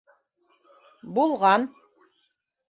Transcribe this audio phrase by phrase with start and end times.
[1.19, 1.67] Булған.